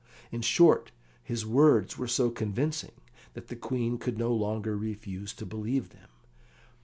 In 0.31 0.41
short, 0.41 0.91
his 1.21 1.45
words 1.45 1.95
were 1.95 2.07
so 2.07 2.31
convincing 2.31 2.93
that 3.35 3.49
the 3.49 3.55
Queen 3.55 3.99
could 3.99 4.17
no 4.17 4.33
longer 4.33 4.75
refuse 4.75 5.31
to 5.33 5.45
believe 5.45 5.89
them. 5.89 6.09